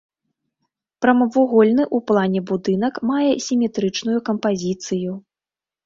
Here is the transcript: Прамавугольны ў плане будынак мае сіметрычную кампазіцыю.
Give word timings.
Прамавугольны 1.05 1.83
ў 1.95 2.07
плане 2.09 2.41
будынак 2.49 2.95
мае 3.13 3.31
сіметрычную 3.49 4.19
кампазіцыю. 4.33 5.11